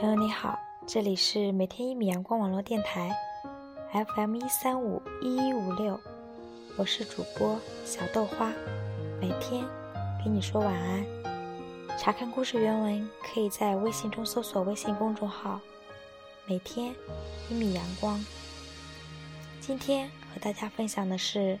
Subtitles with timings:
[0.00, 0.56] 朋友你好，
[0.86, 3.10] 这里是每天一米阳光网络电台
[3.92, 5.98] ，FM 一三五一一五六，
[6.76, 8.52] 我是主播小豆花，
[9.20, 9.64] 每天
[10.22, 11.04] 给你说晚安。
[11.98, 15.60] 查看故事原文，可以在微信中搜索微信公众号
[16.46, 16.94] “每天
[17.50, 18.24] 一米阳光”。
[19.60, 21.58] 今天和大家分享的是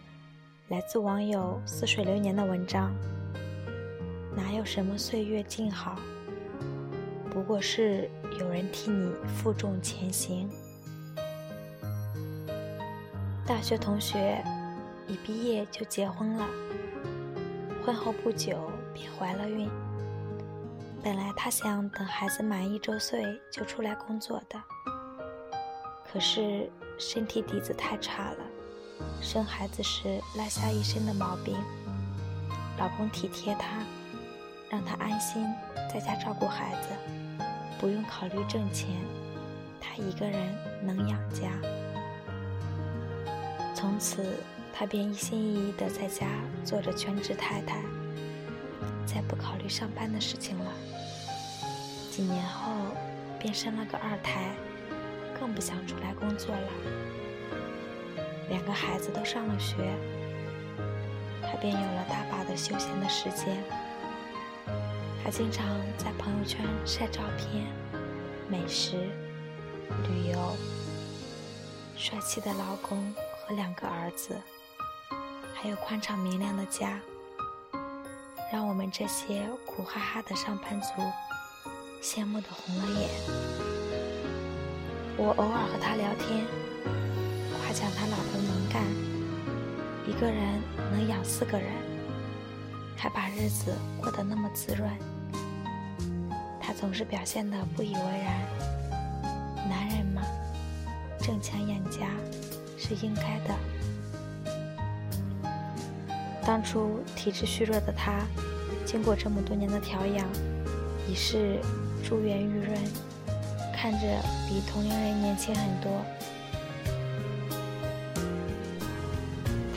[0.68, 2.94] 来自网友似水流年的文章。
[4.36, 5.96] 哪有什么岁月静好，
[7.32, 10.48] 不过是有人替你负重前行。
[13.44, 14.44] 大学同学
[15.08, 16.46] 一毕业就结婚了，
[17.84, 19.68] 婚后不久便怀了孕。
[21.02, 24.62] 本来他想等孩子满一周岁就出来工作的，
[26.12, 28.38] 可是身体底子太差了，
[29.20, 31.56] 生孩子时落下一身的毛病。
[32.78, 33.82] 老公体贴她。
[34.70, 35.46] 让她安心
[35.90, 36.88] 在家照顾孩子，
[37.78, 38.88] 不用考虑挣钱，
[39.80, 41.48] 他一个人能养家。
[43.74, 44.24] 从此，
[44.74, 46.26] 他便一心一意的在家
[46.64, 47.80] 做着全职太太，
[49.06, 50.72] 再不考虑上班的事情了。
[52.10, 52.72] 几年后，
[53.38, 54.50] 便生了个二胎，
[55.38, 56.68] 更不想出来工作了。
[58.50, 59.76] 两个孩子都上了学，
[61.42, 63.62] 他便有了大把的休闲的时间。
[65.22, 65.66] 她经常
[65.96, 67.66] 在朋友圈晒照片、
[68.48, 68.96] 美食、
[70.08, 70.56] 旅游、
[71.96, 74.40] 帅气的老公和两个儿子，
[75.54, 76.98] 还有宽敞明亮的家，
[78.50, 80.88] 让我们这些苦哈哈的上班族
[82.02, 83.10] 羡慕的红了眼。
[85.18, 86.46] 我偶尔和她聊天，
[87.58, 88.82] 夸奖她老公能干，
[90.06, 91.70] 一个人能养四个人，
[92.98, 94.90] 还把日子过得那么滋润。
[96.60, 98.42] 他总是表现的不以为然。
[99.70, 100.20] 男人嘛，
[101.20, 102.08] 挣钱养家
[102.76, 103.54] 是应该的。
[106.44, 108.20] 当初体质虚弱的他，
[108.84, 110.26] 经过这么多年的调养，
[111.08, 111.60] 已是
[112.02, 112.76] 珠圆玉润，
[113.76, 114.00] 看着
[114.48, 116.04] 比同龄人年轻很多。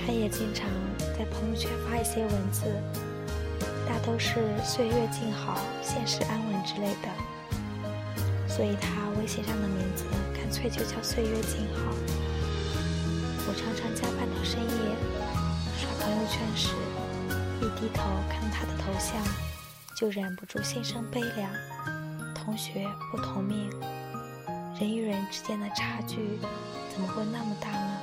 [0.04, 0.68] 他也经常
[1.00, 2.66] 在朋友圈发一些文字。
[3.92, 7.10] 大都是岁月静好，现实安稳之类的，
[8.48, 11.92] 所以他微信上的名字干脆就叫岁月静好。
[13.46, 14.96] 我常常加班到深夜，
[15.78, 16.74] 刷朋友圈时，
[17.60, 19.22] 一低头看他的头像，
[19.94, 21.52] 就忍不住心生悲凉。
[22.34, 23.70] 同学不同命，
[24.80, 26.40] 人与人之间的差距
[26.94, 28.00] 怎么会那么大呢？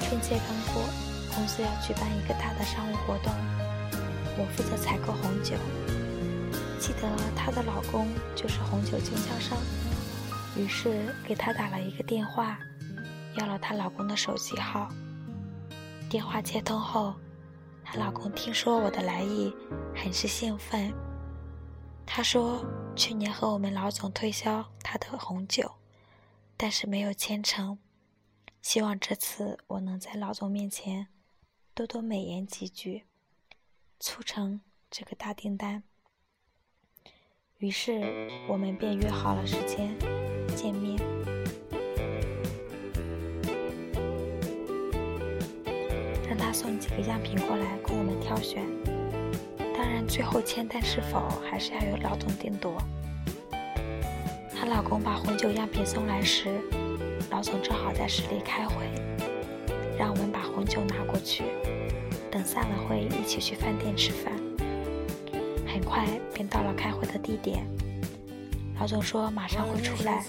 [0.00, 1.07] 春节刚过。
[1.34, 3.32] 公司要举办一个大的商务活动，
[4.36, 5.54] 我负责采购红酒。
[6.78, 9.58] 记得她的老公就是红酒经销商，
[10.56, 12.58] 于是给她打了一个电话，
[13.36, 14.88] 要了她老公的手机号。
[16.08, 17.14] 电话接通后，
[17.84, 19.52] 她老公听说我的来意，
[19.94, 20.92] 很是兴奋。
[22.10, 22.64] 他说
[22.96, 25.70] 去年和我们老总推销他的红酒，
[26.56, 27.78] 但是没有签成，
[28.62, 31.08] 希望这次我能在老总面前。
[31.78, 33.04] 多多美言几句，
[34.00, 35.84] 促成这个大订单。
[37.58, 39.96] 于是我们便约好了时间
[40.56, 40.98] 见面，
[46.28, 48.66] 让他送几个样品过来供我们挑选。
[49.72, 52.76] 当然，最后签单是否还是要由老总定夺。
[54.52, 56.60] 她老公把红酒样品送来时，
[57.30, 59.07] 老总正好在市里开会。
[59.98, 61.42] 让我们把红酒拿过去，
[62.30, 64.32] 等散了会一起去饭店吃饭。
[65.66, 67.66] 很快便到了开会的地点，
[68.78, 70.24] 老总说马上会出来，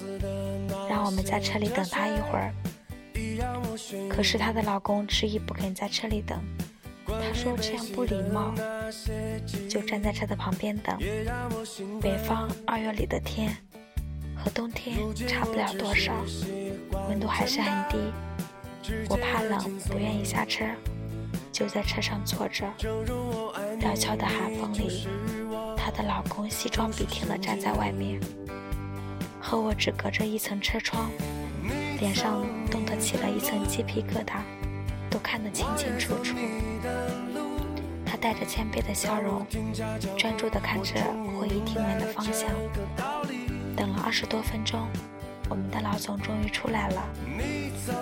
[0.90, 2.54] 让我们在车里等他一会儿。
[4.10, 6.40] 可是她的老公执意不肯在车里等，
[7.06, 8.54] 他说这样不礼貌，
[9.70, 10.98] 就站在车的旁边等。
[12.02, 13.56] 北方二月里的天
[14.36, 16.14] 和冬天差不了多少，
[17.08, 17.98] 温度还是很低。
[19.10, 20.66] 我怕冷，不愿意下车，
[21.52, 22.66] 就在车上坐着。
[23.80, 25.08] 料峭的寒风里，
[25.78, 28.20] 她的老公西装笔挺地站在外面，
[29.40, 31.10] 和我只隔着一层车窗，
[32.00, 34.42] 脸上冻得起了一层鸡皮疙瘩，
[35.10, 36.36] 都看得清清楚楚。
[38.06, 39.46] 他带着谦卑的笑容，
[40.18, 40.96] 专注地看着
[41.40, 42.50] 会议厅门的方向。
[43.76, 44.88] 等了二十多分钟。
[45.50, 47.10] 我们的老总终于出来了，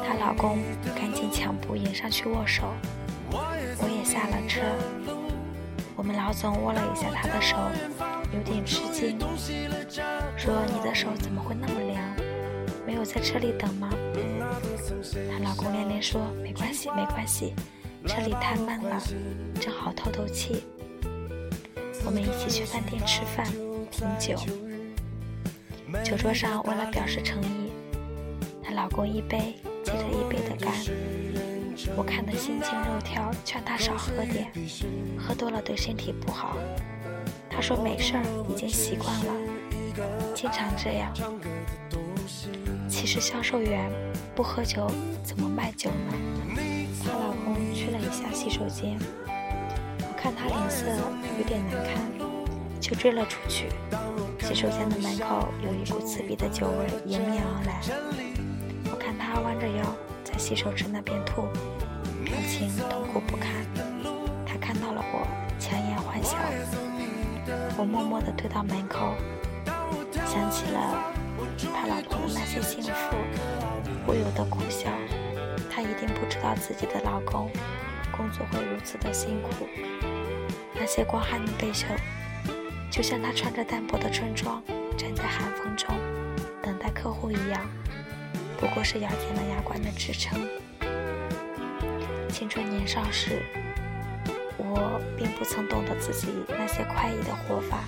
[0.06, 0.60] 她老公
[0.96, 2.74] 赶紧抢步迎上去握手，
[3.32, 4.62] 我也下了车。
[5.96, 7.58] 我们老总握了一下她的手，
[8.34, 9.18] 有点吃惊，
[10.38, 12.04] 说：“你的手怎么会那么凉？
[12.86, 13.90] 没有在车里等吗？”
[15.32, 17.56] 她老公连连说：“没关系，没关系，
[18.06, 19.02] 车里太闷了，
[19.60, 20.64] 正好透透气。”
[22.06, 23.46] 我们一起去饭店吃饭、
[23.90, 24.36] 品酒。
[26.04, 27.72] 酒桌上，为了表示诚意，
[28.64, 30.74] 她老公一杯接着一杯的干。
[31.96, 34.52] 我看得心惊肉跳，劝她少喝点，
[35.18, 36.58] 喝多了对身体不好。
[37.50, 39.34] 她说没事儿，已经习惯了，
[40.36, 41.14] 经常这样。
[42.90, 43.90] 其实销售员
[44.36, 44.92] 不喝酒
[45.24, 46.14] 怎么卖酒呢？
[47.04, 48.98] 她老公去了一下洗手间。
[50.02, 50.86] 我看他脸色
[51.38, 52.27] 有点难看，
[52.80, 53.70] 就追了出去。
[54.40, 57.82] 洗手间的门口有一股刺鼻的酒味迎面而来。
[58.90, 59.84] 我看他弯着腰
[60.24, 61.44] 在洗手池那边吐，
[62.24, 63.52] 表情痛苦不堪。
[64.46, 65.28] 他看到了我，
[65.60, 66.38] 强颜欢笑。
[67.78, 69.14] 我默默地退到门口，
[70.26, 71.14] 想起了
[71.74, 73.16] 他老婆的那些幸福，
[74.06, 74.90] 不由得苦笑。
[75.70, 77.52] 他一定不知道自己的老公
[78.16, 79.68] 工作会如此的辛苦。
[80.74, 81.86] 那些光寒的背袖，
[82.90, 84.62] 就像他穿着单薄的春装，
[84.98, 85.88] 站在寒风中
[86.62, 87.70] 等待客户一样，
[88.60, 90.48] 不过是咬紧了牙关的支撑。
[92.30, 93.44] 青春年少时，
[94.58, 97.84] 我并不曾懂得自己那些快意的活法。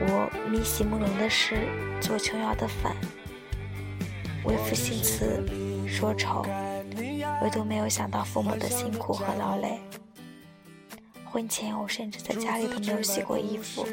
[0.00, 1.68] 我迷席慕容的诗，
[2.00, 2.92] 做琼瑶的粉，
[4.44, 5.44] 为赋新词，
[5.86, 6.44] 说愁，
[7.42, 9.80] 唯独没有想到父母的辛苦和劳累。
[11.30, 13.84] 婚前我甚至在家里都没有洗过衣服，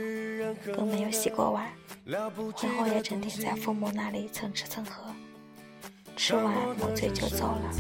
[0.74, 1.68] 更没有洗过碗。
[2.56, 5.04] 婚后也整天在父母那里蹭吃蹭喝，
[6.16, 6.46] 吃完
[6.78, 7.74] 抹嘴就走了。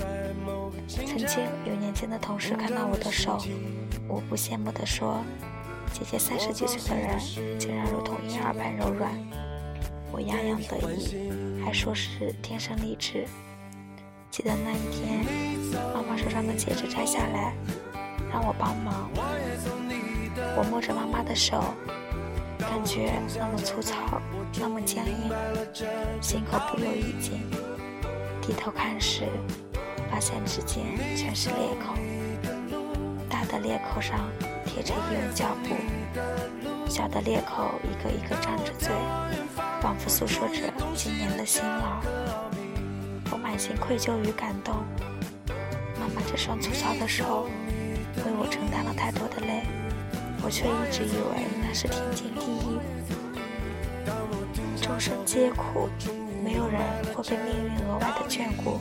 [0.87, 3.41] 曾经有年轻的同事看到我的手，
[4.09, 5.23] 无不羡慕地说
[5.93, 9.11] ：“姐姐三十几岁的人，竟然如同婴儿般柔软。”
[10.11, 13.25] 我洋洋得意，还说是天生丽质。
[14.29, 15.25] 记得那一天，
[15.93, 17.53] 妈妈手上的戒指摘下来。
[18.35, 19.09] 让我帮忙，
[20.57, 21.63] 我摸着妈妈的手，
[22.59, 24.21] 感觉那么粗糙，
[24.59, 25.31] 那么僵硬，
[26.19, 27.39] 心口不由一紧。
[28.41, 29.23] 低头看时，
[30.11, 30.83] 发现指尖
[31.15, 31.93] 全是裂口，
[33.29, 34.19] 大的裂口上
[34.65, 38.89] 贴着医用胶布，小的裂口一个一个张着嘴，
[39.79, 42.01] 仿佛诉说着今年的辛劳。
[43.31, 44.75] 我满心愧疚与感动，
[45.97, 47.47] 妈妈这双粗糙的手。
[48.17, 49.63] 为我承担了太多的累，
[50.43, 52.79] 我却一直以为那是天经地义。
[54.81, 55.89] 众生皆苦，
[56.43, 56.79] 没有人
[57.13, 58.79] 会被命运额外的眷顾。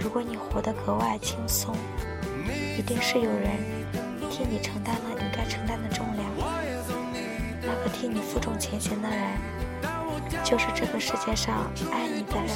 [0.00, 1.74] 如果你活得格外轻松，
[2.76, 3.50] 一定是有人
[4.30, 6.26] 替你承担了你该承担的重量。
[7.62, 9.18] 那个替你负重前行的人，
[10.42, 12.48] 就是这个世界上爱你的人。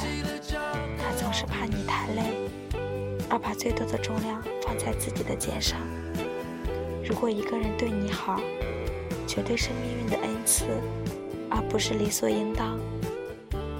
[0.97, 2.49] 他总是怕你太累。
[3.29, 4.43] 而把最多的重量
[4.77, 5.79] 在自己的肩上。
[7.03, 8.39] 如果一个人对你好，
[9.27, 10.65] 绝对是命运的恩赐，
[11.49, 12.79] 而不是理所应当。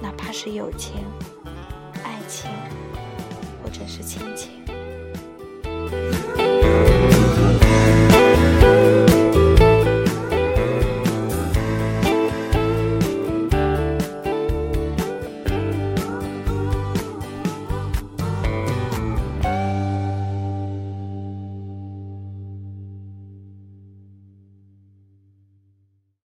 [0.02, 1.04] 哪怕是友情、
[2.02, 2.50] 爱情，
[3.62, 4.50] 或者是亲情。